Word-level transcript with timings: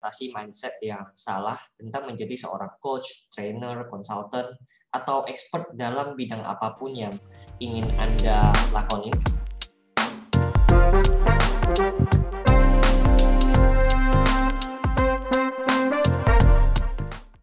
mengatasi 0.00 0.32
mindset 0.32 0.80
yang 0.80 1.04
salah 1.12 1.60
tentang 1.76 2.08
menjadi 2.08 2.32
seorang 2.32 2.72
coach, 2.80 3.28
trainer, 3.36 3.84
consultant, 3.92 4.48
atau 4.96 5.28
expert 5.28 5.76
dalam 5.76 6.16
bidang 6.16 6.40
apa 6.40 6.72
pun 6.72 6.96
yang 6.96 7.12
ingin 7.60 7.84
Anda 8.00 8.48
lakonin. 8.72 9.12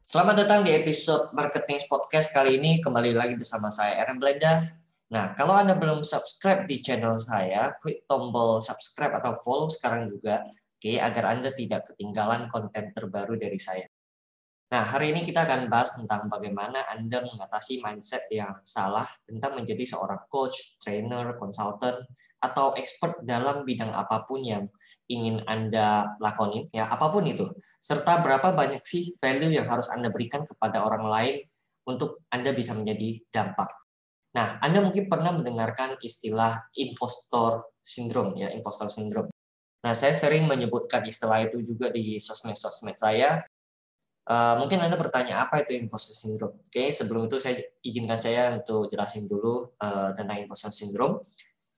Selamat 0.10 0.42
datang 0.42 0.66
di 0.66 0.74
episode 0.74 1.30
Marketing 1.38 1.78
Podcast 1.86 2.34
kali 2.34 2.58
ini. 2.58 2.82
Kembali 2.82 3.14
lagi 3.14 3.38
bersama 3.38 3.70
saya, 3.70 4.02
Aaron 4.02 4.18
Blenda. 4.18 4.66
Nah, 5.14 5.38
kalau 5.38 5.54
Anda 5.54 5.78
belum 5.78 6.02
subscribe 6.02 6.66
di 6.66 6.82
channel 6.82 7.22
saya, 7.22 7.78
klik 7.78 8.10
tombol 8.10 8.66
subscribe 8.66 9.14
atau 9.22 9.38
follow 9.46 9.70
sekarang 9.70 10.10
juga, 10.10 10.42
oke, 10.78 10.94
agar 11.02 11.24
Anda 11.34 11.50
tidak 11.58 11.90
ketinggalan 11.92 12.46
konten 12.46 12.94
terbaru 12.94 13.36
dari 13.42 13.58
saya. 13.58 13.90
Nah, 14.68 14.84
hari 14.84 15.16
ini 15.16 15.24
kita 15.24 15.48
akan 15.48 15.72
bahas 15.72 15.96
tentang 15.96 16.28
bagaimana 16.28 16.86
Anda 16.92 17.24
mengatasi 17.24 17.80
mindset 17.82 18.28
yang 18.30 18.62
salah 18.62 19.08
tentang 19.24 19.56
menjadi 19.58 19.88
seorang 19.88 20.28
coach, 20.28 20.78
trainer, 20.84 21.40
consultant, 21.40 22.04
atau 22.38 22.78
expert 22.78 23.26
dalam 23.26 23.66
bidang 23.66 23.90
apa 23.90 24.28
pun 24.28 24.44
yang 24.46 24.70
ingin 25.10 25.42
Anda 25.48 26.20
lakonin, 26.22 26.70
ya 26.70 26.86
apa 26.92 27.10
pun 27.10 27.26
itu. 27.26 27.48
Serta 27.80 28.22
berapa 28.22 28.54
banyak 28.54 28.84
sih 28.84 29.18
value 29.18 29.56
yang 29.56 29.72
harus 29.72 29.90
Anda 29.90 30.14
berikan 30.14 30.44
kepada 30.46 30.84
orang 30.86 31.10
lain 31.10 31.36
untuk 31.88 32.28
Anda 32.30 32.52
bisa 32.52 32.76
menjadi 32.76 33.24
dampak. 33.32 33.72
Nah, 34.36 34.60
Anda 34.62 34.84
mungkin 34.84 35.08
pernah 35.08 35.32
mendengarkan 35.34 35.98
istilah 36.04 36.70
impostor 36.78 37.72
syndrome 37.80 38.36
ya, 38.38 38.52
impostor 38.52 38.92
syndrome. 38.92 39.32
Nah, 39.86 39.94
saya 39.94 40.14
sering 40.14 40.50
menyebutkan 40.50 41.06
istilah 41.06 41.46
itu 41.46 41.62
juga 41.62 41.94
di 41.94 42.18
sosmed-sosmed 42.18 42.98
saya. 42.98 43.46
Uh, 44.28 44.60
mungkin 44.60 44.84
Anda 44.84 45.00
bertanya 45.00 45.48
apa 45.48 45.64
itu 45.64 45.78
impostor 45.78 46.12
syndrome. 46.12 46.60
Oke, 46.60 46.92
sebelum 46.92 47.32
itu 47.32 47.40
saya 47.40 47.56
izinkan 47.80 48.20
saya 48.20 48.52
untuk 48.60 48.92
jelasin 48.92 49.24
dulu 49.24 49.72
uh, 49.80 50.12
tentang 50.12 50.44
impostor 50.44 50.76
syndrome. 50.76 51.24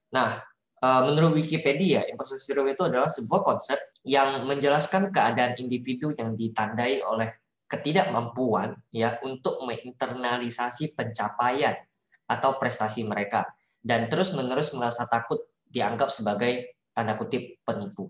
Nah, 0.09 0.41
uh, 0.81 1.01
menurut 1.05 1.37
Wikipedia, 1.37 2.09
impostor 2.09 2.41
syndrome 2.41 2.73
itu 2.73 2.89
adalah 2.89 3.05
sebuah 3.05 3.41
konsep 3.45 3.77
yang 4.01 4.49
menjelaskan 4.49 5.13
keadaan 5.13 5.61
individu 5.61 6.09
yang 6.17 6.33
ditandai 6.33 7.05
oleh 7.05 7.29
ketidakmampuan 7.69 8.73
ya 8.89 9.21
untuk 9.21 9.61
menginternalisasi 9.61 10.97
pencapaian 10.97 11.77
atau 12.25 12.57
prestasi 12.57 13.05
mereka 13.05 13.45
dan 13.85 14.09
terus-menerus 14.09 14.73
merasa 14.73 15.05
takut 15.05 15.37
dianggap 15.69 16.09
sebagai 16.09 16.78
tanda 16.93 17.13
kutip 17.15 17.61
penipu. 17.63 18.09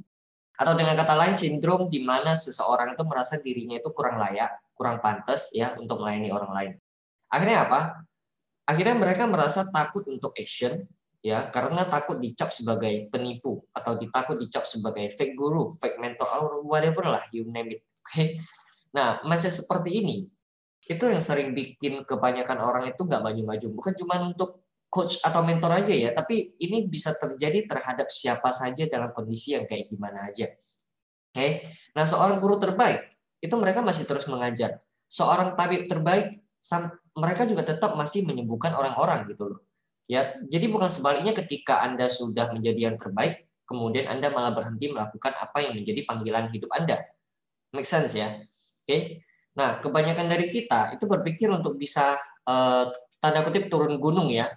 Atau 0.60 0.76
dengan 0.76 0.96
kata 1.00 1.16
lain 1.16 1.36
sindrom 1.40 1.88
di 1.88 2.04
mana 2.04 2.36
seseorang 2.36 2.94
itu 2.94 3.04
merasa 3.08 3.40
dirinya 3.40 3.80
itu 3.80 3.90
kurang 3.96 4.20
layak, 4.20 4.60
kurang 4.76 5.00
pantas 5.00 5.56
ya 5.56 5.72
untuk 5.80 6.04
melayani 6.04 6.30
orang 6.36 6.52
lain. 6.52 6.72
Akhirnya 7.32 7.64
apa? 7.64 7.80
Akhirnya 8.68 8.96
mereka 9.00 9.24
merasa 9.26 9.64
takut 9.72 10.04
untuk 10.12 10.36
action 10.36 10.84
ya 11.20 11.52
karena 11.52 11.84
takut 11.88 12.20
dicap 12.20 12.52
sebagai 12.52 13.12
penipu 13.12 13.60
atau 13.76 13.96
ditakut 14.00 14.40
dicap 14.40 14.68
sebagai 14.68 15.08
fake 15.16 15.36
guru, 15.36 15.72
fake 15.80 16.00
mentor 16.00 16.28
or 16.40 16.64
whatever 16.64 17.08
lah 17.08 17.24
you 17.32 17.48
name 17.48 17.80
it. 17.80 17.82
Oke. 18.04 18.04
Okay? 18.04 18.28
Nah, 18.92 19.22
mindset 19.24 19.54
seperti 19.54 20.02
ini 20.02 20.28
itu 20.90 21.04
yang 21.06 21.22
sering 21.22 21.54
bikin 21.54 22.02
kebanyakan 22.02 22.58
orang 22.66 22.90
itu 22.90 23.06
nggak 23.06 23.22
maju-maju. 23.22 23.68
Bukan 23.78 23.94
cuma 23.94 24.18
untuk 24.26 24.66
coach 24.90 25.22
atau 25.22 25.46
mentor 25.46 25.70
aja 25.80 25.94
ya, 25.94 26.10
tapi 26.12 26.58
ini 26.58 26.90
bisa 26.90 27.14
terjadi 27.14 27.70
terhadap 27.70 28.10
siapa 28.10 28.50
saja 28.50 28.90
dalam 28.90 29.14
kondisi 29.14 29.54
yang 29.54 29.70
kayak 29.70 29.88
gimana 29.94 30.26
aja. 30.28 30.50
Oke, 31.30 31.38
okay? 31.38 31.52
nah 31.94 32.10
seorang 32.10 32.42
guru 32.42 32.58
terbaik 32.58 33.06
itu 33.38 33.54
mereka 33.56 33.86
masih 33.86 34.10
terus 34.10 34.26
mengajar. 34.26 34.82
Seorang 35.06 35.54
tabib 35.54 35.86
terbaik 35.86 36.42
mereka 37.16 37.46
juga 37.46 37.64
tetap 37.64 37.94
masih 37.96 38.26
menyembuhkan 38.26 38.74
orang-orang 38.74 39.30
gitu 39.30 39.56
loh. 39.56 39.60
Ya, 40.10 40.34
jadi 40.50 40.66
bukan 40.74 40.90
sebaliknya 40.90 41.38
ketika 41.38 41.86
Anda 41.86 42.10
sudah 42.10 42.50
menjadi 42.50 42.90
yang 42.90 42.98
terbaik, 42.98 43.46
kemudian 43.70 44.10
Anda 44.10 44.34
malah 44.34 44.58
berhenti 44.58 44.90
melakukan 44.90 45.38
apa 45.38 45.70
yang 45.70 45.78
menjadi 45.78 46.02
panggilan 46.10 46.50
hidup 46.50 46.74
Anda. 46.74 46.98
Make 47.78 47.86
sense 47.86 48.18
ya? 48.18 48.26
Oke. 48.34 48.90
Okay? 48.90 49.02
Nah, 49.54 49.78
kebanyakan 49.78 50.26
dari 50.26 50.50
kita 50.50 50.98
itu 50.98 51.06
berpikir 51.06 51.54
untuk 51.54 51.78
bisa 51.78 52.18
eh, 52.50 52.86
tanda 53.22 53.46
kutip 53.46 53.70
turun 53.70 54.02
gunung 54.02 54.34
ya, 54.34 54.50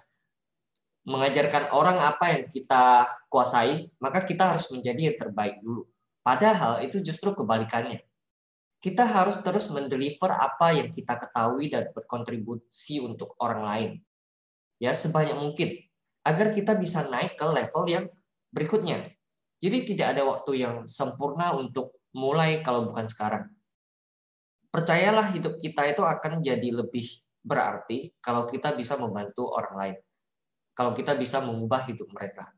mengajarkan 1.03 1.75
orang 1.75 1.99
apa 1.99 2.31
yang 2.31 2.43
kita 2.47 3.03
kuasai, 3.27 3.91
maka 3.99 4.23
kita 4.23 4.55
harus 4.55 4.71
menjadi 4.71 5.11
yang 5.11 5.17
terbaik 5.19 5.59
dulu. 5.59 5.83
Padahal 6.23 6.79
itu 6.83 7.03
justru 7.03 7.35
kebalikannya. 7.35 8.03
Kita 8.79 9.07
harus 9.07 9.39
terus 9.39 9.71
mendeliver 9.71 10.31
apa 10.31 10.75
yang 10.75 10.91
kita 10.91 11.15
ketahui 11.19 11.71
dan 11.71 11.91
berkontribusi 11.91 12.99
untuk 13.03 13.35
orang 13.39 13.63
lain. 13.63 13.91
Ya, 14.79 14.91
sebanyak 14.91 15.39
mungkin 15.39 15.79
agar 16.23 16.51
kita 16.51 16.75
bisa 16.75 17.07
naik 17.07 17.35
ke 17.39 17.45
level 17.47 17.83
yang 17.87 18.05
berikutnya. 18.51 19.07
Jadi 19.59 19.95
tidak 19.95 20.15
ada 20.15 20.23
waktu 20.27 20.67
yang 20.67 20.75
sempurna 20.87 21.55
untuk 21.55 21.95
mulai 22.11 22.59
kalau 22.59 22.87
bukan 22.87 23.07
sekarang 23.07 23.47
percayalah 24.73 25.29
hidup 25.29 25.61
kita 25.61 25.85
itu 25.93 26.01
akan 26.01 26.41
jadi 26.41 26.69
lebih 26.73 27.05
berarti 27.45 28.09
kalau 28.17 28.49
kita 28.49 28.73
bisa 28.73 28.97
membantu 28.97 29.53
orang 29.53 29.75
lain. 29.77 29.97
Kalau 30.73 30.91
kita 30.97 31.13
bisa 31.13 31.41
mengubah 31.41 31.85
hidup 31.85 32.09
mereka. 32.09 32.49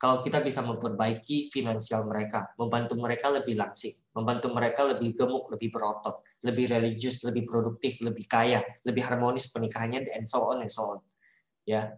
Kalau 0.00 0.24
kita 0.24 0.40
bisa 0.40 0.64
memperbaiki 0.64 1.52
finansial 1.52 2.08
mereka, 2.08 2.48
membantu 2.56 2.96
mereka 2.96 3.28
lebih 3.28 3.60
langsing, 3.60 3.92
membantu 4.16 4.48
mereka 4.48 4.88
lebih 4.88 5.12
gemuk, 5.12 5.52
lebih 5.52 5.68
berotot, 5.68 6.24
lebih 6.40 6.72
religius, 6.72 7.20
lebih 7.20 7.44
produktif, 7.44 8.00
lebih 8.00 8.24
kaya, 8.24 8.64
lebih 8.88 9.04
harmonis 9.04 9.52
pernikahannya, 9.52 10.08
and 10.16 10.24
so 10.24 10.40
on 10.48 10.64
and 10.64 10.72
so 10.72 10.96
on. 10.96 11.04
Ya. 11.68 11.92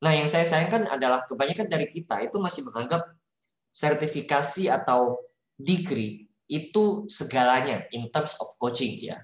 Nah, 0.00 0.16
yang 0.16 0.32
saya 0.32 0.48
sayangkan 0.48 0.88
adalah 0.88 1.28
kebanyakan 1.28 1.68
dari 1.68 1.92
kita 1.92 2.24
itu 2.24 2.40
masih 2.40 2.64
menganggap 2.72 3.04
sertifikasi 3.68 4.72
atau 4.72 5.20
degree 5.60 6.32
itu 6.48 7.04
segalanya 7.08 7.84
in 7.92 8.08
terms 8.08 8.32
of 8.40 8.48
coaching 8.56 8.96
ya. 8.96 9.20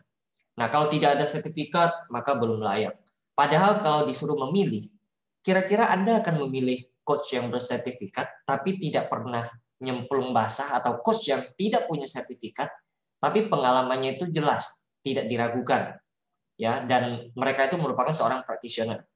Nah, 0.61 0.69
kalau 0.69 0.93
tidak 0.93 1.17
ada 1.17 1.25
sertifikat 1.25 1.93
maka 2.13 2.37
belum 2.37 2.61
layak. 2.61 2.93
Padahal 3.33 3.81
kalau 3.81 4.05
disuruh 4.05 4.37
memilih, 4.49 4.85
kira-kira 5.43 5.89
Anda 5.91 6.21
akan 6.21 6.47
memilih 6.47 6.79
coach 7.03 7.35
yang 7.35 7.49
bersertifikat 7.49 8.45
tapi 8.45 8.77
tidak 8.77 9.09
pernah 9.09 9.45
nyemplung 9.79 10.35
basah 10.35 10.79
atau 10.83 10.99
coach 11.01 11.31
yang 11.31 11.43
tidak 11.55 11.87
punya 11.87 12.05
sertifikat 12.05 12.69
tapi 13.19 13.51
pengalamannya 13.51 14.15
itu 14.15 14.31
jelas, 14.31 14.89
tidak 15.03 15.27
diragukan. 15.27 15.99
Ya, 16.59 16.83
dan 16.83 17.31
mereka 17.39 17.71
itu 17.71 17.79
merupakan 17.79 18.11
seorang 18.11 18.43
practitioner. 18.43 19.07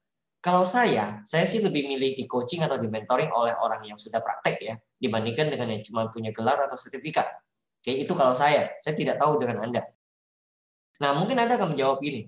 Kalau 0.43 0.67
saya, 0.67 1.23
saya 1.23 1.47
sih 1.47 1.63
lebih 1.63 1.87
milih 1.87 2.19
di 2.19 2.27
coaching 2.27 2.67
atau 2.67 2.75
di 2.75 2.87
mentoring 2.87 3.31
oleh 3.31 3.55
orang 3.55 3.83
yang 3.87 3.95
sudah 3.95 4.19
praktek 4.19 4.59
ya, 4.59 4.75
dibandingkan 4.99 5.47
dengan 5.47 5.71
yang 5.71 5.83
cuma 5.83 6.11
punya 6.11 6.35
gelar 6.35 6.59
atau 6.67 6.75
sertifikat. 6.75 7.23
Oke, 7.79 7.95
itu 7.95 8.11
kalau 8.15 8.35
saya. 8.35 8.75
Saya 8.83 8.95
tidak 8.95 9.19
tahu 9.19 9.39
dengan 9.39 9.63
Anda. 9.63 9.87
Nah, 10.99 11.15
mungkin 11.15 11.39
Anda 11.39 11.55
akan 11.55 11.75
menjawab 11.75 11.99
gini. 12.03 12.27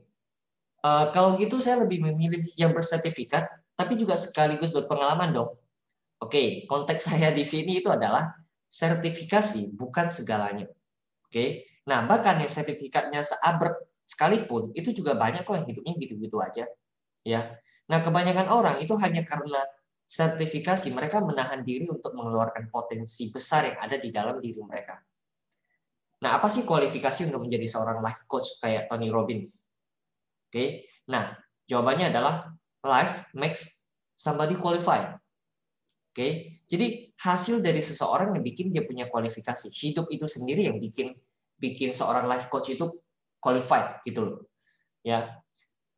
E, 0.80 0.90
kalau 1.12 1.36
gitu 1.40 1.60
saya 1.60 1.84
lebih 1.84 2.04
memilih 2.04 2.44
yang 2.60 2.72
bersertifikat, 2.72 3.52
tapi 3.76 4.00
juga 4.00 4.16
sekaligus 4.16 4.72
berpengalaman 4.72 5.36
dong. 5.36 5.52
Oke, 6.24 6.64
konteks 6.66 7.12
saya 7.12 7.30
di 7.36 7.44
sini 7.44 7.84
itu 7.84 7.92
adalah 7.92 8.34
sertifikasi, 8.66 9.76
bukan 9.76 10.08
segalanya. 10.10 10.66
Oke, 11.28 11.68
nah 11.86 12.08
bahkan 12.08 12.40
yang 12.40 12.50
sertifikatnya 12.50 13.22
seabrek 13.22 13.76
sekalipun, 14.08 14.72
itu 14.74 14.96
juga 14.96 15.14
banyak 15.14 15.44
kok 15.44 15.56
yang 15.60 15.68
hidupnya 15.68 15.94
gitu-gitu 16.00 16.38
aja. 16.40 16.66
Ya, 17.26 17.58
nah 17.90 18.00
kebanyakan 18.00 18.48
orang 18.48 18.76
itu 18.80 18.94
hanya 19.02 19.26
karena 19.26 19.60
sertifikasi 20.06 20.94
mereka 20.94 21.18
menahan 21.20 21.66
diri 21.66 21.90
untuk 21.90 22.14
mengeluarkan 22.14 22.70
potensi 22.70 23.34
besar 23.34 23.74
yang 23.74 23.78
ada 23.82 23.98
di 23.98 24.14
dalam 24.14 24.38
diri 24.38 24.62
mereka. 24.62 25.02
Nah, 26.22 26.38
apa 26.40 26.48
sih 26.48 26.64
kualifikasi 26.64 27.28
untuk 27.28 27.44
menjadi 27.44 27.68
seorang 27.68 28.00
life 28.00 28.24
coach 28.30 28.62
kayak 28.62 28.88
Tony 28.88 29.12
Robbins? 29.12 29.68
Oke. 30.48 30.88
Nah, 31.12 31.28
jawabannya 31.68 32.14
adalah 32.14 32.54
life 32.86 33.34
makes 33.36 33.75
somebody 34.16 34.56
qualified. 34.58 35.20
Oke. 36.10 36.16
Okay. 36.16 36.32
Jadi 36.66 37.14
hasil 37.22 37.62
dari 37.62 37.78
seseorang 37.84 38.34
yang 38.34 38.42
bikin 38.42 38.74
dia 38.74 38.82
punya 38.82 39.06
kualifikasi. 39.06 39.70
Hidup 39.70 40.10
itu 40.10 40.26
sendiri 40.26 40.66
yang 40.66 40.82
bikin 40.82 41.14
bikin 41.62 41.94
seorang 41.94 42.26
life 42.26 42.50
coach 42.50 42.74
itu 42.74 42.90
qualified 43.38 44.02
gitu 44.02 44.26
loh. 44.26 44.38
Ya. 45.06 45.38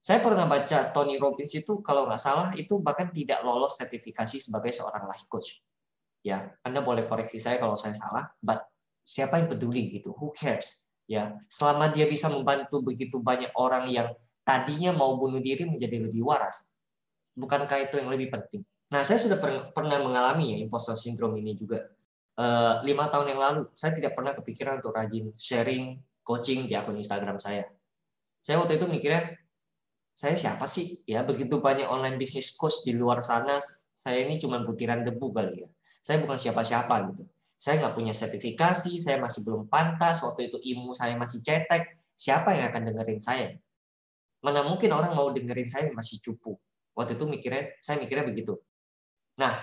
Saya 0.04 0.20
pernah 0.24 0.48
baca 0.48 0.92
Tony 0.92 1.20
Robbins 1.20 1.52
itu 1.56 1.80
kalau 1.84 2.08
nggak 2.08 2.22
salah 2.22 2.52
itu 2.56 2.80
bahkan 2.80 3.12
tidak 3.12 3.44
lolos 3.44 3.76
sertifikasi 3.80 4.40
sebagai 4.40 4.72
seorang 4.76 5.08
life 5.08 5.28
coach. 5.32 5.64
Ya, 6.24 6.52
Anda 6.64 6.84
boleh 6.84 7.08
koreksi 7.08 7.40
saya 7.40 7.60
kalau 7.60 7.80
saya 7.80 7.96
salah, 7.96 8.28
but 8.44 8.68
siapa 9.08 9.40
yang 9.40 9.48
peduli 9.48 9.88
gitu 9.88 10.12
who 10.20 10.36
cares 10.36 10.84
ya 11.08 11.40
selama 11.48 11.88
dia 11.88 12.04
bisa 12.04 12.28
membantu 12.28 12.84
begitu 12.84 13.24
banyak 13.24 13.48
orang 13.56 13.88
yang 13.88 14.12
tadinya 14.44 14.92
mau 14.92 15.16
bunuh 15.16 15.40
diri 15.40 15.64
menjadi 15.64 16.04
lebih 16.04 16.28
waras 16.28 16.68
bukankah 17.38 17.86
itu 17.86 18.02
yang 18.02 18.10
lebih 18.10 18.34
penting? 18.34 18.66
Nah 18.90 19.06
saya 19.06 19.22
sudah 19.22 19.38
pernah 19.70 20.02
mengalami 20.02 20.56
ya 20.56 20.58
impostor 20.66 20.98
syndrome 20.98 21.38
ini 21.38 21.54
juga. 21.54 21.86
Eh, 22.38 22.74
lima 22.86 23.10
tahun 23.10 23.34
yang 23.34 23.42
lalu 23.42 23.62
saya 23.74 23.94
tidak 23.94 24.18
pernah 24.18 24.34
kepikiran 24.34 24.82
untuk 24.82 24.94
rajin 24.94 25.30
sharing 25.34 26.02
coaching 26.26 26.66
di 26.66 26.74
akun 26.74 26.98
Instagram 26.98 27.38
saya. 27.38 27.66
Saya 28.42 28.62
waktu 28.62 28.82
itu 28.82 28.86
mikirnya 28.90 29.38
saya 30.18 30.34
siapa 30.34 30.66
sih? 30.66 31.06
Ya 31.06 31.22
begitu 31.22 31.62
banyak 31.62 31.86
online 31.86 32.18
business 32.18 32.58
coach 32.58 32.82
di 32.86 32.98
luar 32.98 33.22
sana 33.22 33.62
saya 33.94 34.22
ini 34.22 34.38
cuma 34.42 34.62
butiran 34.62 35.06
debu 35.06 35.34
kali 35.34 35.66
ya. 35.66 35.70
Saya 36.02 36.22
bukan 36.22 36.38
siapa-siapa 36.38 36.96
gitu. 37.14 37.26
Saya 37.58 37.82
nggak 37.82 37.98
punya 37.98 38.14
sertifikasi 38.14 38.94
saya 39.02 39.18
masih 39.18 39.42
belum 39.42 39.66
pantas 39.66 40.22
waktu 40.22 40.54
itu 40.54 40.58
ilmu 40.78 40.94
saya 40.94 41.18
masih 41.18 41.42
cetek. 41.42 41.98
Siapa 42.18 42.54
yang 42.54 42.70
akan 42.70 42.94
dengerin 42.94 43.22
saya? 43.22 43.50
Mana 44.46 44.62
mungkin 44.62 44.94
orang 44.94 45.18
mau 45.18 45.34
dengerin 45.34 45.70
saya 45.70 45.90
masih 45.94 46.22
cupu 46.22 46.58
waktu 46.98 47.14
itu 47.14 47.30
mikirnya 47.30 47.64
saya 47.78 48.02
mikirnya 48.02 48.26
begitu 48.26 48.58
nah 49.38 49.54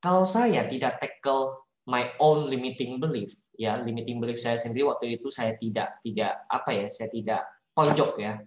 kalau 0.00 0.24
saya 0.24 0.64
tidak 0.64 0.96
tackle 0.96 1.68
my 1.84 2.08
own 2.16 2.48
limiting 2.48 2.96
belief 2.96 3.28
ya 3.52 3.76
limiting 3.84 4.16
belief 4.16 4.40
saya 4.40 4.56
sendiri 4.56 4.88
waktu 4.88 5.20
itu 5.20 5.28
saya 5.28 5.52
tidak 5.60 6.00
tidak 6.00 6.48
apa 6.48 6.70
ya 6.72 6.86
saya 6.88 7.12
tidak 7.12 7.44
tonjok 7.76 8.16
ya 8.24 8.40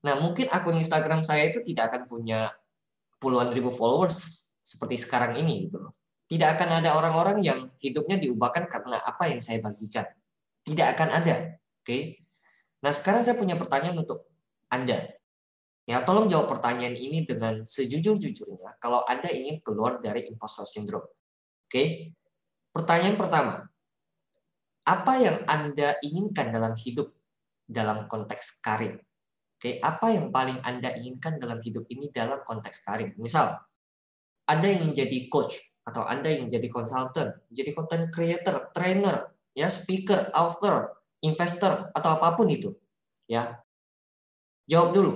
nah 0.00 0.16
mungkin 0.16 0.48
akun 0.48 0.80
Instagram 0.80 1.20
saya 1.20 1.52
itu 1.52 1.60
tidak 1.60 1.92
akan 1.92 2.08
punya 2.08 2.48
puluhan 3.20 3.52
ribu 3.52 3.68
followers 3.68 4.48
seperti 4.64 4.96
sekarang 4.96 5.36
ini 5.36 5.68
gitu 5.68 5.84
loh 5.84 5.92
tidak 6.28 6.56
akan 6.56 6.80
ada 6.80 6.96
orang-orang 6.96 7.44
yang 7.44 7.68
hidupnya 7.76 8.16
diubahkan 8.16 8.68
karena 8.68 9.00
apa 9.04 9.28
yang 9.28 9.40
saya 9.44 9.60
bagikan 9.60 10.08
tidak 10.64 10.96
akan 10.96 11.08
ada 11.12 11.36
oke 11.56 11.84
okay? 11.84 12.02
Nah, 12.78 12.92
sekarang 12.94 13.26
saya 13.26 13.34
punya 13.34 13.58
pertanyaan 13.58 14.06
untuk 14.06 14.30
Anda. 14.70 15.17
Ya, 15.88 16.04
tolong 16.04 16.28
jawab 16.28 16.52
pertanyaan 16.52 16.92
ini 16.92 17.24
dengan 17.24 17.64
sejujur-jujurnya 17.64 18.76
kalau 18.76 19.08
Anda 19.08 19.32
ingin 19.32 19.64
keluar 19.64 20.04
dari 20.04 20.28
imposter 20.28 20.68
syndrome. 20.68 21.08
Oke? 21.64 22.12
Pertanyaan 22.68 23.16
pertama. 23.16 23.64
Apa 24.84 25.12
yang 25.16 25.48
Anda 25.48 25.96
inginkan 26.04 26.52
dalam 26.52 26.76
hidup 26.76 27.16
dalam 27.64 28.04
konteks 28.04 28.60
karir? 28.60 29.00
Oke, 29.56 29.80
apa 29.80 30.12
yang 30.12 30.28
paling 30.28 30.60
Anda 30.60 30.92
inginkan 30.92 31.40
dalam 31.40 31.58
hidup 31.64 31.88
ini 31.88 32.12
dalam 32.12 32.44
konteks 32.44 32.84
karir? 32.84 33.16
Misal, 33.16 33.56
Anda 34.44 34.68
ingin 34.68 34.92
jadi 34.92 35.32
coach 35.32 35.56
atau 35.88 36.04
Anda 36.04 36.36
ingin 36.36 36.52
jadi 36.52 36.68
konsultan, 36.68 37.32
jadi 37.48 37.72
content 37.72 38.12
creator, 38.12 38.70
trainer, 38.76 39.32
ya 39.56 39.72
speaker, 39.72 40.30
author, 40.36 40.98
investor 41.24 41.90
atau 41.90 42.10
apa 42.14 42.38
pun 42.38 42.46
itu 42.46 42.70
ya 43.26 43.58
jawab 44.70 44.94
dulu 44.94 45.12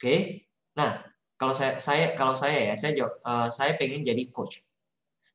okay? 0.00 0.48
nah 0.72 1.04
kalau 1.36 1.52
saya 1.52 1.76
saya 1.76 2.16
kalau 2.16 2.32
saya 2.32 2.72
ya 2.72 2.74
saya 2.76 2.92
jawab 2.96 3.14
uh, 3.24 3.48
saya 3.52 3.76
pengen 3.76 4.00
jadi 4.00 4.24
coach 4.32 4.64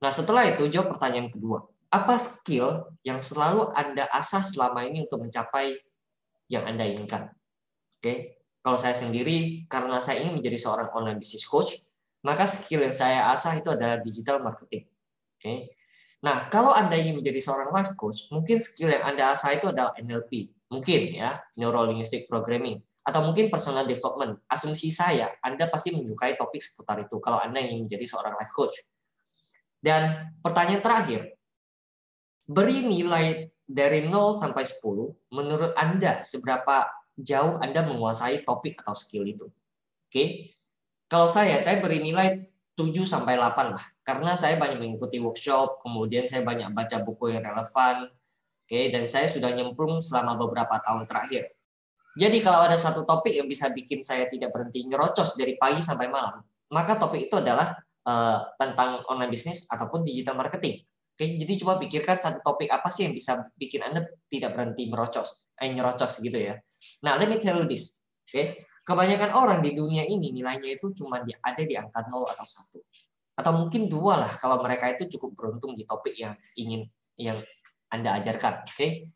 nah 0.01 0.09
setelah 0.09 0.49
itu 0.49 0.65
jawab 0.67 0.97
pertanyaan 0.97 1.29
kedua 1.29 1.65
apa 1.93 2.17
skill 2.17 2.89
yang 3.05 3.21
selalu 3.21 3.71
anda 3.77 4.09
asah 4.09 4.41
selama 4.41 4.83
ini 4.83 5.05
untuk 5.05 5.21
mencapai 5.21 5.77
yang 6.49 6.65
anda 6.65 6.83
inginkan 6.83 7.29
oke 7.29 8.01
okay? 8.01 8.41
kalau 8.65 8.75
saya 8.75 8.97
sendiri 8.97 9.69
karena 9.69 10.01
saya 10.01 10.25
ingin 10.25 10.41
menjadi 10.41 10.57
seorang 10.57 10.89
online 10.91 11.21
business 11.21 11.45
coach 11.45 11.77
maka 12.25 12.49
skill 12.49 12.81
yang 12.81 12.93
saya 12.93 13.29
asah 13.29 13.55
itu 13.55 13.69
adalah 13.69 14.01
digital 14.01 14.41
marketing 14.41 14.89
oke 14.89 15.41
okay? 15.41 15.69
Nah, 16.25 16.49
kalau 16.49 16.73
Anda 16.73 16.97
ingin 16.97 17.21
menjadi 17.21 17.37
seorang 17.37 17.69
life 17.69 17.93
coach, 17.93 18.33
mungkin 18.33 18.57
skill 18.57 18.89
yang 18.89 19.05
Anda 19.05 19.37
asah 19.37 19.53
itu 19.53 19.69
adalah 19.69 19.93
NLP, 19.93 20.49
mungkin 20.73 21.13
ya, 21.21 21.37
Neuro 21.53 21.85
Linguistic 21.85 22.25
Programming, 22.25 22.81
atau 23.05 23.21
mungkin 23.21 23.53
personal 23.53 23.85
development. 23.85 24.41
Asumsi 24.49 24.89
saya, 24.89 25.29
Anda 25.45 25.69
pasti 25.69 25.93
menyukai 25.93 26.33
topik 26.33 26.57
seputar 26.57 27.05
itu 27.05 27.21
kalau 27.21 27.37
Anda 27.37 27.61
ingin 27.61 27.85
menjadi 27.85 28.05
seorang 28.09 28.33
life 28.33 28.49
coach. 28.49 28.73
Dan 29.77 30.33
pertanyaan 30.41 30.81
terakhir, 30.81 31.37
beri 32.49 32.81
nilai 32.81 33.53
dari 33.69 34.09
0 34.09 34.33
sampai 34.33 34.65
10, 34.65 34.81
menurut 35.29 35.77
Anda 35.77 36.25
seberapa 36.25 36.89
jauh 37.15 37.61
Anda 37.61 37.85
menguasai 37.85 38.41
topik 38.41 38.81
atau 38.81 38.97
skill 38.97 39.29
itu. 39.29 39.45
Oke. 40.09 40.57
Kalau 41.05 41.29
saya, 41.29 41.61
saya 41.61 41.77
beri 41.77 42.01
nilai 42.01 42.49
7 42.73 43.05
sampai 43.07 43.37
8 43.37 43.77
lah. 43.77 43.85
Karena 44.01 44.33
saya 44.35 44.59
banyak 44.59 44.81
mengikuti 44.81 45.21
workshop, 45.21 45.79
kemudian 45.79 46.27
saya 46.27 46.43
banyak 46.43 46.73
baca 46.75 47.05
buku 47.05 47.37
yang 47.37 47.45
relevan. 47.45 48.09
Oke, 48.65 48.89
dan 48.89 49.05
saya 49.05 49.29
sudah 49.29 49.53
nyemplung 49.53 50.01
selama 50.01 50.35
beberapa 50.35 50.81
tahun 50.81 51.05
terakhir. 51.05 51.54
Jadi 52.15 52.39
kalau 52.39 52.63
ada 52.63 52.79
satu 52.79 53.03
topik 53.03 53.35
yang 53.35 53.45
bisa 53.45 53.67
bikin 53.75 53.99
saya 53.99 54.31
tidak 54.31 54.55
berhenti 54.55 54.87
ngerocos 54.87 55.35
dari 55.35 55.59
pagi 55.59 55.83
sampai 55.83 56.07
malam, 56.07 56.39
maka 56.71 56.95
topik 56.95 57.27
itu 57.27 57.35
adalah 57.35 57.75
uh, 58.07 58.39
tentang 58.55 59.03
online 59.11 59.31
bisnis 59.31 59.67
ataupun 59.67 59.99
digital 59.99 60.39
marketing. 60.39 60.79
Oke, 61.15 61.35
jadi 61.35 61.53
coba 61.63 61.79
pikirkan 61.79 62.19
satu 62.19 62.39
topik 62.43 62.71
apa 62.71 62.87
sih 62.91 63.07
yang 63.07 63.15
bisa 63.15 63.47
bikin 63.55 63.83
Anda 63.83 64.03
tidak 64.27 64.55
berhenti 64.55 64.87
merocos, 64.87 65.47
eh 65.59 65.71
nyerocos 65.71 66.19
gitu 66.23 66.35
ya. 66.35 66.59
Nah, 67.03 67.15
let 67.15 67.27
me 67.27 67.39
tell 67.39 67.55
you 67.55 67.67
this. 67.67 68.03
Oke, 68.27 68.67
Kebanyakan 68.85 69.33
orang 69.33 69.59
di 69.65 69.73
dunia 69.73 70.05
ini 70.05 70.29
nilainya 70.29 70.77
itu 70.77 70.93
cuma 70.93 71.17
ada 71.17 71.63
di 71.65 71.73
angka 71.73 72.05
0 72.05 72.21
atau 72.21 72.45
1. 72.45 73.41
Atau 73.41 73.51
mungkin 73.57 73.89
dua 73.89 74.21
lah 74.21 74.31
kalau 74.37 74.61
mereka 74.61 74.93
itu 74.93 75.17
cukup 75.17 75.33
beruntung 75.33 75.73
di 75.73 75.89
topik 75.89 76.13
yang 76.13 76.37
ingin 76.53 76.85
yang 77.17 77.41
Anda 77.89 78.21
ajarkan. 78.21 78.61
Oke. 78.69 79.09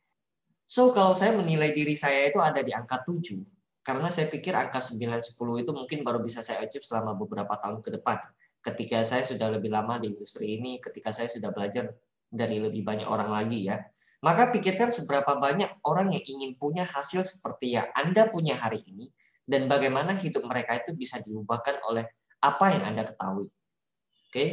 So 0.69 0.93
kalau 0.93 1.17
saya 1.17 1.33
menilai 1.33 1.73
diri 1.73 1.97
saya 1.97 2.29
itu 2.29 2.37
ada 2.37 2.61
di 2.61 2.69
angka 2.69 3.01
7 3.01 3.41
karena 3.81 4.13
saya 4.13 4.29
pikir 4.29 4.53
angka 4.53 4.77
9 4.77 5.01
10 5.01 5.65
itu 5.65 5.71
mungkin 5.73 6.05
baru 6.05 6.21
bisa 6.21 6.45
saya 6.45 6.61
achieve 6.61 6.85
selama 6.85 7.17
beberapa 7.17 7.57
tahun 7.57 7.81
ke 7.81 7.97
depan. 7.97 8.21
Ketika 8.61 9.01
saya 9.01 9.25
sudah 9.25 9.49
lebih 9.49 9.73
lama 9.73 9.97
di 9.97 10.13
industri 10.13 10.61
ini, 10.61 10.77
ketika 10.77 11.09
saya 11.09 11.25
sudah 11.25 11.49
belajar 11.49 11.89
dari 12.29 12.61
lebih 12.61 12.85
banyak 12.85 13.09
orang 13.09 13.33
lagi 13.33 13.65
ya. 13.65 13.81
Maka 14.21 14.53
pikirkan 14.53 14.93
seberapa 14.93 15.41
banyak 15.41 15.81
orang 15.81 16.13
yang 16.13 16.21
ingin 16.21 16.53
punya 16.53 16.85
hasil 16.85 17.25
seperti 17.25 17.73
yang 17.73 17.89
Anda 17.97 18.29
punya 18.29 18.53
hari 18.53 18.85
ini 18.85 19.09
dan 19.49 19.65
bagaimana 19.65 20.13
hidup 20.13 20.45
mereka 20.45 20.77
itu 20.77 20.93
bisa 20.93 21.17
diubahkan 21.23 21.81
oleh 21.87 22.05
apa 22.45 22.65
yang 22.77 22.83
Anda 22.93 23.09
ketahui. 23.09 23.49
Oke, 23.49 24.29
okay? 24.29 24.49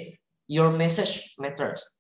your 0.49 0.73
message 0.73 1.37
matters. 1.37 1.96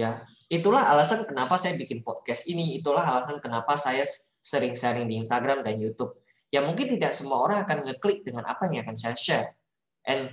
Ya, 0.00 0.24
itulah 0.48 0.88
alasan 0.88 1.28
kenapa 1.28 1.60
saya 1.60 1.76
bikin 1.76 2.00
podcast 2.00 2.48
ini, 2.48 2.80
itulah 2.80 3.04
alasan 3.04 3.36
kenapa 3.44 3.76
saya 3.76 4.08
sering 4.40 4.72
sharing 4.72 5.04
di 5.04 5.20
Instagram 5.20 5.60
dan 5.60 5.76
YouTube. 5.76 6.16
Ya 6.48 6.64
mungkin 6.64 6.88
tidak 6.88 7.12
semua 7.12 7.44
orang 7.44 7.68
akan 7.68 7.84
ngeklik 7.84 8.24
dengan 8.24 8.48
apa 8.48 8.64
yang 8.72 8.80
akan 8.88 8.96
saya 8.96 9.12
share. 9.12 9.52
And 10.08 10.32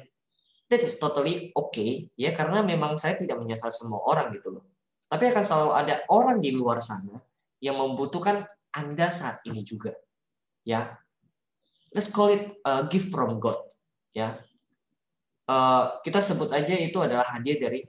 that 0.71 0.79
is 0.79 0.95
totally 0.95 1.51
okay 1.51 2.07
ya 2.15 2.31
karena 2.31 2.63
memang 2.63 2.95
saya 2.95 3.19
tidak 3.19 3.43
menyasar 3.43 3.69
semua 3.75 3.99
orang 4.07 4.31
gitu 4.31 4.55
loh. 4.55 4.63
Tapi 5.11 5.35
akan 5.35 5.43
selalu 5.43 5.71
ada 5.75 5.95
orang 6.07 6.39
di 6.39 6.55
luar 6.55 6.79
sana 6.79 7.19
yang 7.59 7.75
membutuhkan 7.75 8.47
Anda 8.71 9.11
saat 9.11 9.43
ini 9.43 9.61
juga. 9.61 9.91
Ya, 10.63 10.95
let's 11.93 12.09
call 12.11 12.33
it 12.33 12.55
a 12.65 12.87
gift 12.87 13.11
from 13.13 13.37
God 13.37 13.59
ya 14.11 14.41
uh, 15.47 16.01
kita 16.01 16.19
sebut 16.19 16.49
aja 16.51 16.73
itu 16.73 16.97
adalah 16.99 17.25
hadiah 17.25 17.57
dari 17.61 17.85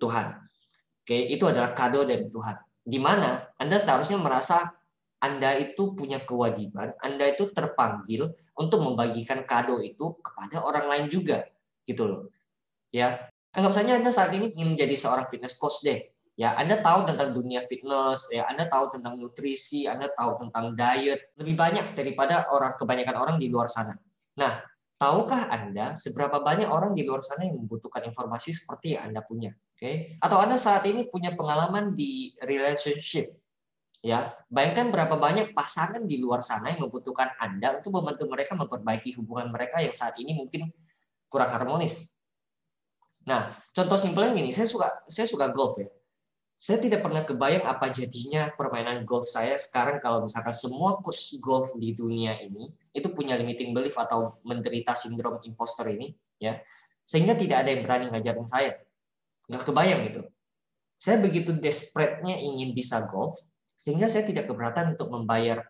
Tuhan 0.00 0.32
oke 1.02 1.16
itu 1.16 1.44
adalah 1.48 1.72
kado 1.72 2.04
dari 2.04 2.28
Tuhan 2.28 2.56
di 2.84 2.98
mana 3.00 3.44
Anda 3.56 3.76
seharusnya 3.76 4.20
merasa 4.20 4.80
anda 5.20 5.52
itu 5.52 5.92
punya 5.92 6.24
kewajiban, 6.24 6.96
Anda 6.96 7.28
itu 7.36 7.52
terpanggil 7.52 8.32
untuk 8.56 8.80
membagikan 8.80 9.44
kado 9.44 9.76
itu 9.84 10.16
kepada 10.24 10.64
orang 10.64 10.88
lain 10.88 11.06
juga, 11.12 11.44
gitu 11.84 12.08
loh. 12.08 12.20
Ya, 12.88 13.28
anggap 13.52 13.76
saja 13.76 14.00
Anda 14.00 14.08
saat 14.16 14.32
ini 14.32 14.56
ingin 14.56 14.72
menjadi 14.72 14.96
seorang 14.96 15.28
fitness 15.28 15.60
coach 15.60 15.84
deh. 15.84 16.08
Ya, 16.40 16.56
Anda 16.56 16.80
tahu 16.80 17.04
tentang 17.04 17.36
dunia 17.36 17.60
fitness, 17.60 18.32
ya, 18.32 18.48
Anda 18.48 18.64
tahu 18.64 18.96
tentang 18.96 19.20
nutrisi, 19.20 19.84
Anda 19.84 20.08
tahu 20.08 20.40
tentang 20.40 20.72
diet 20.72 21.36
lebih 21.36 21.52
banyak 21.52 21.92
daripada 21.92 22.48
orang 22.48 22.80
kebanyakan 22.80 23.16
orang 23.20 23.36
di 23.36 23.52
luar 23.52 23.68
sana. 23.68 23.92
Nah, 24.40 24.56
tahukah 25.00 25.48
Anda 25.48 25.96
seberapa 25.96 26.44
banyak 26.44 26.68
orang 26.68 26.92
di 26.92 27.08
luar 27.08 27.24
sana 27.24 27.48
yang 27.48 27.56
membutuhkan 27.64 28.04
informasi 28.04 28.52
seperti 28.52 29.00
yang 29.00 29.08
Anda 29.08 29.24
punya? 29.24 29.56
Oke, 29.56 29.80
okay? 29.80 29.94
atau 30.20 30.36
Anda 30.44 30.60
saat 30.60 30.84
ini 30.84 31.08
punya 31.08 31.32
pengalaman 31.32 31.96
di 31.96 32.36
relationship, 32.44 33.32
ya 34.04 34.36
bayangkan 34.52 34.92
berapa 34.92 35.16
banyak 35.16 35.56
pasangan 35.56 36.04
di 36.04 36.20
luar 36.20 36.44
sana 36.44 36.76
yang 36.76 36.84
membutuhkan 36.84 37.32
Anda 37.40 37.80
untuk 37.80 37.96
membantu 37.96 38.28
mereka 38.28 38.52
memperbaiki 38.60 39.16
hubungan 39.16 39.48
mereka 39.48 39.80
yang 39.80 39.96
saat 39.96 40.20
ini 40.20 40.36
mungkin 40.36 40.68
kurang 41.32 41.48
harmonis. 41.48 42.12
Nah, 43.24 43.56
contoh 43.72 43.96
simpelnya 43.96 44.36
gini, 44.36 44.52
saya 44.52 44.68
suka 44.68 45.08
saya 45.08 45.24
suka 45.24 45.48
golf 45.48 45.80
ya 45.80 45.88
saya 46.60 46.76
tidak 46.76 47.00
pernah 47.00 47.24
kebayang 47.24 47.64
apa 47.64 47.88
jadinya 47.88 48.52
permainan 48.52 49.08
golf 49.08 49.24
saya 49.24 49.56
sekarang 49.56 49.96
kalau 50.04 50.28
misalkan 50.28 50.52
semua 50.52 51.00
coach 51.00 51.40
golf 51.40 51.72
di 51.80 51.96
dunia 51.96 52.36
ini 52.36 52.68
itu 52.92 53.08
punya 53.16 53.32
limiting 53.40 53.72
belief 53.72 53.96
atau 53.96 54.36
menderita 54.44 54.92
sindrom 54.92 55.40
imposter 55.40 55.88
ini 55.88 56.12
ya 56.36 56.60
sehingga 57.10 57.32
tidak 57.32 57.64
ada 57.64 57.70
yang 57.72 57.82
berani 57.82 58.06
ngajarin 58.12 58.44
saya. 58.44 58.76
Nggak 59.50 59.62
kebayang 59.66 60.02
itu. 60.12 60.22
Saya 61.00 61.16
begitu 61.18 61.50
desperate-nya 61.56 62.36
ingin 62.38 62.70
bisa 62.70 63.08
golf 63.08 63.40
sehingga 63.72 64.06
saya 64.06 64.28
tidak 64.28 64.46
keberatan 64.46 64.94
untuk 64.94 65.08
membayar 65.10 65.64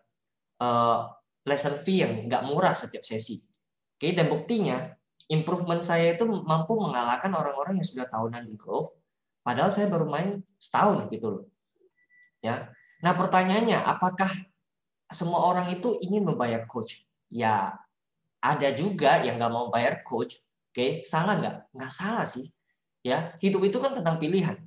uh, 0.59 1.07
lesson 1.47 1.73
fee 1.81 2.03
yang 2.03 2.29
nggak 2.29 2.45
murah 2.45 2.75
setiap 2.75 3.01
sesi. 3.01 3.41
Oke 3.97 4.11
dan 4.11 4.29
buktinya 4.29 4.91
improvement 5.31 5.79
saya 5.79 6.19
itu 6.19 6.27
mampu 6.27 6.75
mengalahkan 6.77 7.31
orang-orang 7.31 7.79
yang 7.79 7.87
sudah 7.87 8.05
tahunan 8.11 8.43
di 8.43 8.59
golf 8.59 9.00
Padahal 9.41 9.73
saya 9.73 9.89
baru 9.89 10.05
main 10.05 10.41
setahun 10.57 11.09
gitu 11.09 11.27
loh. 11.29 11.43
Ya. 12.41 12.69
Nah, 13.01 13.13
pertanyaannya 13.17 13.81
apakah 13.81 14.29
semua 15.09 15.41
orang 15.45 15.73
itu 15.73 15.97
ingin 16.05 16.25
membayar 16.25 16.65
coach? 16.69 17.05
Ya, 17.29 17.77
ada 18.41 18.69
juga 18.73 19.21
yang 19.21 19.37
nggak 19.37 19.53
mau 19.53 19.69
bayar 19.73 20.01
coach. 20.05 20.41
Oke, 20.71 21.03
salah 21.05 21.37
nggak? 21.37 21.55
Nggak 21.73 21.93
salah 21.93 22.25
sih. 22.25 22.47
Ya, 23.01 23.33
hidup 23.41 23.65
itu 23.65 23.77
kan 23.81 23.97
tentang 23.97 24.21
pilihan. 24.21 24.57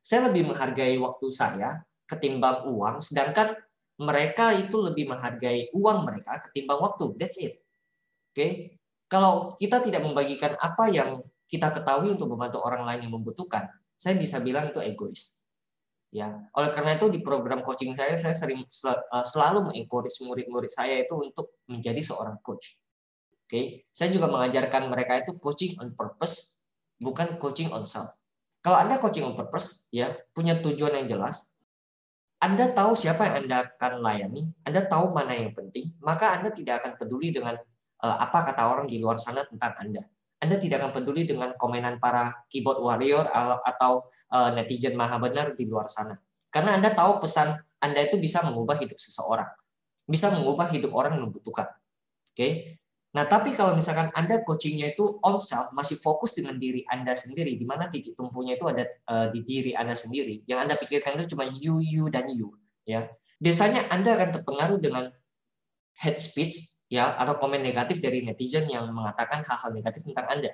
Saya 0.00 0.28
lebih 0.28 0.52
menghargai 0.52 0.96
waktu 1.00 1.26
saya 1.32 1.84
ketimbang 2.08 2.68
uang, 2.68 3.00
sedangkan 3.00 3.56
mereka 4.00 4.56
itu 4.56 4.80
lebih 4.80 5.12
menghargai 5.12 5.68
uang 5.76 6.08
mereka 6.08 6.40
ketimbang 6.48 6.80
waktu. 6.80 7.16
That's 7.20 7.36
it. 7.36 7.60
Oke, 8.32 8.80
kalau 9.10 9.52
kita 9.58 9.84
tidak 9.84 10.06
membagikan 10.06 10.56
apa 10.56 10.88
yang 10.88 11.20
kita 11.50 11.68
ketahui 11.74 12.14
untuk 12.14 12.30
membantu 12.30 12.62
orang 12.62 12.86
lain 12.86 13.10
yang 13.10 13.14
membutuhkan, 13.18 13.68
saya 14.00 14.16
bisa 14.16 14.40
bilang 14.40 14.64
itu 14.64 14.80
egois. 14.80 15.44
Ya, 16.10 16.42
oleh 16.56 16.72
karena 16.72 16.96
itu 16.98 17.06
di 17.12 17.20
program 17.22 17.60
coaching 17.62 17.92
saya 17.94 18.16
saya 18.16 18.34
sering 18.34 18.64
eh, 18.64 19.24
selalu 19.28 19.70
mengencourage 19.70 20.24
murid-murid 20.24 20.72
saya 20.72 21.04
itu 21.04 21.14
untuk 21.20 21.60
menjadi 21.68 22.00
seorang 22.00 22.40
coach. 22.40 22.80
Oke, 23.44 23.86
saya 23.92 24.08
juga 24.08 24.26
mengajarkan 24.26 24.88
mereka 24.88 25.20
itu 25.20 25.36
coaching 25.38 25.76
on 25.78 25.92
purpose, 25.92 26.64
bukan 26.98 27.36
coaching 27.36 27.68
on 27.70 27.84
self. 27.84 28.10
Kalau 28.64 28.80
Anda 28.80 28.96
coaching 28.98 29.22
on 29.22 29.36
purpose, 29.36 29.86
ya 29.94 30.10
punya 30.34 30.58
tujuan 30.58 30.98
yang 30.98 31.06
jelas, 31.06 31.54
anda 32.40 32.72
tahu 32.72 32.96
siapa 32.96 33.28
yang 33.28 33.44
Anda 33.44 33.68
akan 33.68 34.00
layani, 34.00 34.48
Anda 34.64 34.88
tahu 34.88 35.12
mana 35.12 35.36
yang 35.36 35.52
penting, 35.52 35.92
maka 36.00 36.40
Anda 36.40 36.48
tidak 36.48 36.80
akan 36.80 36.96
peduli 36.96 37.36
dengan 37.36 37.60
uh, 38.00 38.16
apa 38.16 38.48
kata 38.48 38.64
orang 38.64 38.88
di 38.88 38.96
luar 38.96 39.20
sana 39.20 39.44
tentang 39.44 39.76
Anda. 39.76 40.08
Anda 40.40 40.56
tidak 40.56 40.80
akan 40.80 40.92
peduli 40.96 41.28
dengan 41.28 41.52
komenan 41.60 42.00
para 42.00 42.32
keyboard 42.48 42.80
warrior 42.80 43.28
atau 43.64 44.08
uh, 44.32 44.50
netizen 44.56 44.96
maha 44.96 45.20
benar 45.20 45.52
di 45.52 45.68
luar 45.68 45.84
sana. 45.84 46.16
Karena 46.48 46.80
Anda 46.80 46.96
tahu 46.96 47.20
pesan 47.20 47.60
Anda 47.80 48.08
itu 48.08 48.16
bisa 48.16 48.40
mengubah 48.42 48.80
hidup 48.80 48.96
seseorang. 48.96 49.48
Bisa 50.08 50.32
mengubah 50.32 50.72
hidup 50.72 50.96
orang 50.96 51.20
yang 51.20 51.28
membutuhkan. 51.28 51.68
Oke. 52.32 52.80
Nah, 53.10 53.26
tapi 53.26 53.52
kalau 53.52 53.74
misalkan 53.74 54.08
Anda 54.14 54.40
coachingnya 54.46 54.94
itu 54.94 55.18
on 55.20 55.34
self, 55.36 55.74
masih 55.74 55.98
fokus 55.98 56.38
dengan 56.38 56.56
diri 56.56 56.86
Anda 56.86 57.12
sendiri, 57.12 57.58
di 57.58 57.66
mana 57.66 57.90
titik 57.90 58.14
tumpunya 58.14 58.54
itu 58.54 58.70
ada 58.70 58.86
uh, 59.10 59.26
di 59.28 59.42
diri 59.42 59.74
Anda 59.74 59.98
sendiri. 59.98 60.46
Yang 60.46 60.58
Anda 60.62 60.74
pikirkan 60.78 61.18
itu 61.18 61.34
cuma 61.34 61.44
you, 61.58 61.82
you, 61.82 62.06
dan 62.08 62.30
you. 62.30 62.54
ya. 62.86 63.10
Biasanya 63.42 63.90
Anda 63.90 64.14
akan 64.14 64.28
terpengaruh 64.40 64.78
dengan 64.78 65.10
head 66.00 66.16
speech 66.22 66.79
ya 66.90 67.14
atau 67.16 67.38
komen 67.38 67.62
negatif 67.62 68.02
dari 68.02 68.26
netizen 68.26 68.66
yang 68.66 68.90
mengatakan 68.90 69.46
hal-hal 69.46 69.70
negatif 69.70 70.02
tentang 70.04 70.26
Anda. 70.26 70.50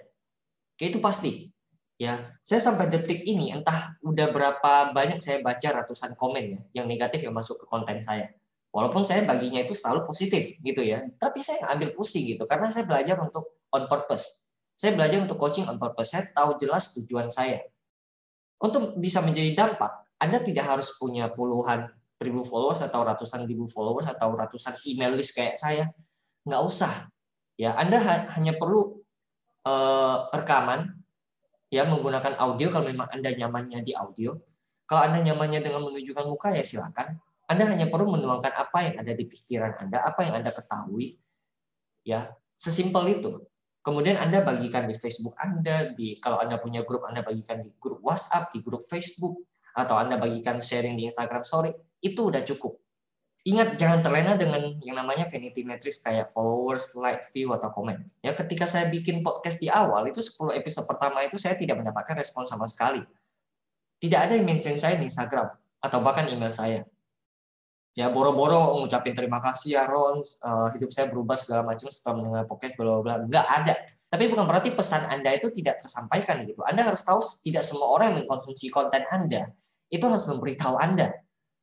Oke, 0.76 0.92
itu 0.92 1.00
pasti. 1.00 1.50
Ya, 1.96 2.36
saya 2.44 2.60
sampai 2.60 2.92
detik 2.92 3.24
ini 3.24 3.56
entah 3.56 3.96
udah 4.04 4.28
berapa 4.28 4.92
banyak 4.92 5.16
saya 5.16 5.40
baca 5.40 5.80
ratusan 5.80 6.12
komen 6.12 6.44
ya 6.44 6.60
yang 6.76 6.86
negatif 6.86 7.24
yang 7.24 7.32
masuk 7.32 7.56
ke 7.56 7.64
konten 7.64 8.04
saya 8.04 8.28
Walaupun 8.76 9.08
saya 9.08 9.24
baginya 9.24 9.64
itu 9.64 9.72
selalu 9.72 10.04
positif 10.04 10.52
gitu 10.60 10.84
ya, 10.84 11.00
tapi 11.16 11.40
saya 11.40 11.64
ambil 11.72 11.96
pusing 11.96 12.28
gitu 12.28 12.44
karena 12.44 12.68
saya 12.68 12.84
belajar 12.84 13.16
untuk 13.24 13.64
on 13.72 13.88
purpose. 13.88 14.52
Saya 14.76 14.92
belajar 14.92 15.24
untuk 15.24 15.40
coaching 15.40 15.64
on 15.64 15.80
purpose. 15.80 16.12
Saya 16.12 16.28
tahu 16.28 16.60
jelas 16.60 16.92
tujuan 16.92 17.32
saya. 17.32 17.64
Untuk 18.60 19.00
bisa 19.00 19.24
menjadi 19.24 19.56
dampak, 19.56 20.12
Anda 20.20 20.44
tidak 20.44 20.68
harus 20.68 20.92
punya 21.00 21.32
puluhan 21.32 21.88
ribu 22.20 22.44
followers 22.44 22.84
atau 22.84 23.00
ratusan 23.00 23.48
ribu 23.48 23.64
followers 23.64 24.12
atau 24.12 24.36
ratusan 24.36 24.76
email 24.84 25.16
list 25.16 25.32
kayak 25.32 25.56
saya. 25.56 25.88
Nggak 26.46 26.62
usah. 26.62 27.10
Ya, 27.58 27.74
Anda 27.74 27.98
hanya 28.36 28.54
perlu 28.54 29.02
uh, 29.66 30.16
rekaman 30.30 30.94
ya 31.72 31.82
menggunakan 31.84 32.38
audio 32.38 32.70
kalau 32.70 32.86
memang 32.86 33.10
Anda 33.10 33.34
nyamannya 33.34 33.82
di 33.82 33.92
audio. 33.92 34.38
Kalau 34.86 35.02
Anda 35.02 35.18
nyamannya 35.20 35.60
dengan 35.60 35.82
menunjukkan 35.82 36.26
muka 36.30 36.54
ya 36.54 36.62
silakan. 36.62 37.18
Anda 37.46 37.66
hanya 37.66 37.86
perlu 37.90 38.10
menuangkan 38.14 38.54
apa 38.54 38.78
yang 38.90 38.94
ada 39.02 39.12
di 39.14 39.26
pikiran 39.26 39.78
Anda, 39.78 40.02
apa 40.02 40.26
yang 40.26 40.34
Anda 40.38 40.50
ketahui. 40.50 41.18
Ya, 42.06 42.34
sesimpel 42.54 43.18
itu. 43.18 43.42
Kemudian 43.86 44.18
Anda 44.18 44.42
bagikan 44.42 44.90
di 44.90 44.98
Facebook 44.98 45.38
Anda, 45.38 45.94
di 45.94 46.18
kalau 46.18 46.42
Anda 46.42 46.58
punya 46.58 46.82
grup 46.82 47.06
Anda 47.06 47.22
bagikan 47.22 47.62
di 47.62 47.70
grup 47.78 48.02
WhatsApp, 48.02 48.50
di 48.50 48.58
grup 48.58 48.82
Facebook, 48.82 49.46
atau 49.78 49.94
Anda 49.94 50.18
bagikan 50.18 50.58
sharing 50.58 50.98
di 50.98 51.06
Instagram 51.06 51.46
Story, 51.46 51.70
itu 52.02 52.30
udah 52.30 52.42
cukup. 52.42 52.82
Ingat 53.46 53.78
jangan 53.78 54.02
terlena 54.02 54.34
dengan 54.34 54.74
yang 54.82 54.98
namanya 54.98 55.22
vanity 55.22 55.62
metrics 55.62 56.02
kayak 56.02 56.26
followers, 56.34 56.98
like, 56.98 57.22
view 57.30 57.54
atau 57.54 57.70
komen. 57.70 58.02
Ya, 58.18 58.34
ketika 58.34 58.66
saya 58.66 58.90
bikin 58.90 59.22
podcast 59.22 59.62
di 59.62 59.70
awal 59.70 60.02
itu 60.10 60.18
10 60.18 60.58
episode 60.58 60.82
pertama 60.90 61.22
itu 61.22 61.38
saya 61.38 61.54
tidak 61.54 61.78
mendapatkan 61.78 62.18
respon 62.18 62.42
sama 62.42 62.66
sekali. 62.66 63.06
Tidak 64.02 64.18
ada 64.18 64.34
yang 64.34 64.50
mention 64.50 64.74
saya 64.74 64.98
di 64.98 65.06
Instagram 65.06 65.46
atau 65.78 65.98
bahkan 66.02 66.26
email 66.26 66.50
saya. 66.50 66.82
Ya 67.94 68.10
boro-boro 68.10 68.82
ngucapin 68.82 69.14
terima 69.14 69.40
kasih 69.40 69.78
ya 69.78 69.88
Ron 69.88 70.20
uh, 70.20 70.68
hidup 70.76 70.92
saya 70.92 71.08
berubah 71.08 71.40
segala 71.40 71.64
macam 71.64 71.88
setelah 71.88 72.18
mendengar 72.18 72.44
podcast 72.50 72.74
bla 72.76 73.00
bla. 73.00 73.24
Nggak 73.24 73.46
ada. 73.46 73.74
Tapi 74.10 74.26
bukan 74.26 74.44
berarti 74.44 74.74
pesan 74.74 75.06
anda 75.08 75.32
itu 75.32 75.48
tidak 75.54 75.80
tersampaikan 75.80 76.44
gitu. 76.44 76.60
Anda 76.66 76.82
harus 76.82 77.06
tahu 77.06 77.22
tidak 77.46 77.62
semua 77.62 77.94
orang 77.94 78.12
yang 78.12 78.26
mengkonsumsi 78.26 78.68
konten 78.74 79.06
anda. 79.08 79.48
Itu 79.88 80.10
harus 80.10 80.28
memberitahu 80.28 80.76
anda 80.76 81.14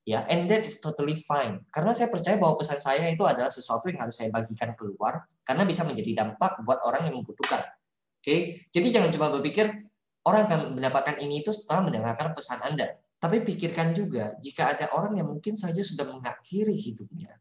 ya 0.04 0.28
and 0.28 0.52
that 0.52 0.64
is 0.64 0.80
totally 0.84 1.16
fine 1.16 1.64
karena 1.72 1.96
saya 1.96 2.12
percaya 2.12 2.36
bahwa 2.36 2.60
pesan 2.60 2.80
saya 2.80 3.08
itu 3.08 3.24
adalah 3.24 3.52
sesuatu 3.52 3.88
yang 3.88 4.04
harus 4.04 4.20
saya 4.20 4.28
bagikan 4.30 4.76
keluar 4.76 5.24
karena 5.48 5.64
bisa 5.64 5.88
menjadi 5.88 6.24
dampak 6.24 6.60
buat 6.68 6.84
orang 6.84 7.08
yang 7.08 7.16
membutuhkan 7.20 7.64
oke 7.64 8.20
okay? 8.20 8.68
jadi 8.76 9.00
jangan 9.00 9.10
cuma 9.16 9.28
berpikir 9.32 9.88
orang 10.28 10.48
akan 10.48 10.60
mendapatkan 10.76 11.16
ini 11.24 11.40
itu 11.40 11.56
setelah 11.56 11.88
mendengarkan 11.88 12.36
pesan 12.36 12.60
anda 12.68 13.00
tapi 13.24 13.40
pikirkan 13.40 13.96
juga, 13.96 14.36
jika 14.36 14.76
ada 14.76 14.92
orang 14.92 15.16
yang 15.16 15.32
mungkin 15.32 15.56
saja 15.56 15.80
sudah 15.80 16.04
mengakhiri 16.12 16.76
hidupnya, 16.76 17.32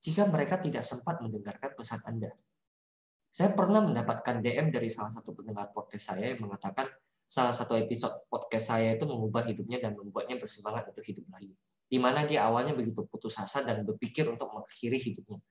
jika 0.00 0.24
mereka 0.24 0.56
tidak 0.56 0.80
sempat 0.80 1.20
mendengarkan 1.20 1.76
pesan 1.76 2.00
Anda. 2.08 2.32
Saya 3.28 3.52
pernah 3.52 3.84
mendapatkan 3.84 4.40
DM 4.40 4.72
dari 4.72 4.88
salah 4.88 5.12
satu 5.12 5.36
pendengar 5.36 5.76
podcast 5.76 6.16
saya 6.16 6.32
yang 6.32 6.40
mengatakan 6.40 6.88
salah 7.28 7.52
satu 7.52 7.76
episode 7.76 8.26
podcast 8.32 8.72
saya 8.72 8.96
itu 8.96 9.04
mengubah 9.04 9.44
hidupnya 9.44 9.76
dan 9.84 9.92
membuatnya 9.92 10.40
bersemangat 10.40 10.88
untuk 10.88 11.04
hidup 11.04 11.28
lagi. 11.28 11.52
Di 11.90 11.98
mana 11.98 12.22
dia 12.22 12.46
awalnya 12.46 12.70
begitu 12.70 13.02
putus 13.02 13.34
asa 13.42 13.66
dan 13.66 13.82
berpikir 13.82 14.30
untuk 14.30 14.46
mengakhiri 14.54 15.02
hidupnya. 15.02 15.42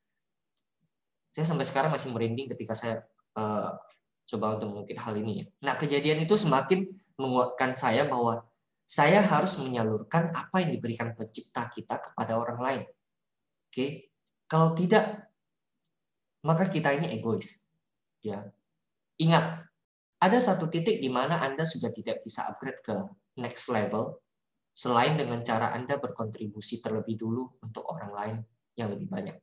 Saya 1.36 1.46
sampai 1.46 1.68
sekarang 1.68 1.92
masih 1.92 2.16
merinding 2.16 2.48
ketika 2.56 2.74
saya 2.74 3.04
uh, 3.36 3.76
coba 4.24 4.56
untuk 4.56 4.72
mengungkit 4.72 4.98
hal 4.98 5.20
ini. 5.20 5.52
Nah, 5.60 5.76
kejadian 5.76 6.24
itu 6.24 6.40
semakin 6.40 6.88
menguatkan 7.20 7.76
saya 7.76 8.08
bahwa 8.08 8.48
saya 8.88 9.22
harus 9.22 9.60
menyalurkan 9.62 10.34
apa 10.34 10.64
yang 10.64 10.74
diberikan 10.74 11.14
pencipta 11.14 11.68
kita 11.70 12.00
kepada 12.02 12.40
orang 12.40 12.58
lain. 12.58 12.84
Oke, 13.70 14.10
kalau 14.50 14.74
tidak, 14.74 15.30
maka 16.42 16.66
kita 16.66 16.96
ini 16.98 17.14
egois. 17.14 17.70
Ya, 18.24 18.50
ingat, 19.22 19.70
ada 20.18 20.38
satu 20.42 20.66
titik 20.72 20.98
di 20.98 21.08
mana 21.08 21.38
Anda 21.38 21.70
sudah 21.70 21.94
tidak 21.94 22.26
bisa 22.26 22.50
upgrade 22.50 22.82
ke 22.82 22.96
next 23.38 23.70
level 23.70 24.18
selain 24.80 25.20
dengan 25.20 25.44
cara 25.44 25.76
Anda 25.76 26.00
berkontribusi 26.00 26.80
terlebih 26.80 27.20
dulu 27.20 27.60
untuk 27.60 27.84
orang 27.92 28.12
lain 28.16 28.38
yang 28.80 28.96
lebih 28.96 29.12
banyak. 29.12 29.36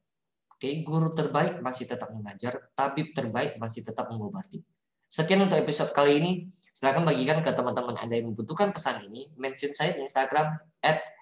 Oke, 0.56 0.80
guru 0.80 1.12
terbaik 1.12 1.60
masih 1.60 1.84
tetap 1.84 2.08
mengajar, 2.16 2.72
tabib 2.72 3.12
terbaik 3.12 3.60
masih 3.60 3.84
tetap 3.84 4.08
mengobati. 4.08 4.64
Sekian 5.04 5.44
untuk 5.44 5.60
episode 5.60 5.92
kali 5.92 6.16
ini. 6.16 6.32
Silahkan 6.72 7.04
bagikan 7.04 7.44
ke 7.44 7.52
teman-teman 7.52 8.00
Anda 8.00 8.16
yang 8.16 8.32
membutuhkan 8.32 8.72
pesan 8.72 9.04
ini. 9.12 9.28
Mention 9.36 9.76
saya 9.76 9.92
di 9.92 10.08
Instagram 10.08 10.56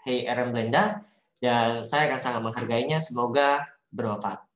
heyrmblenda 0.07 1.03
dan 1.43 1.83
saya 1.83 2.07
akan 2.15 2.21
sangat 2.23 2.41
menghargainya. 2.47 3.03
Semoga 3.03 3.67
bermanfaat. 3.91 4.54